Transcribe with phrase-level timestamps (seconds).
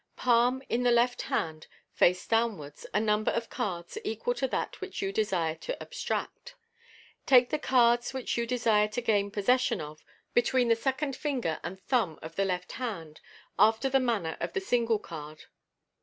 [0.15, 3.23] Palm in the left hand, face downwards, a num.
[3.23, 6.55] ber of cards equal to that which you desire to abstract.
[7.27, 10.03] Take the cards which you desire to gain posses sion of
[10.33, 13.21] between the second finger and thumb of the left hand
[13.59, 15.45] (after the manner of the single card in Fig.